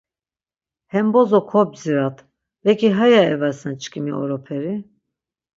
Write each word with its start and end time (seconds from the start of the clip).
Hem 0.95 1.11
bozo 1.15 1.41
kobdzirat, 1.51 2.19
beki 2.65 2.89
heya 3.01 3.21
ivasen 3.35 3.73
çkimi 3.81 4.11
oroperi. 4.21 4.73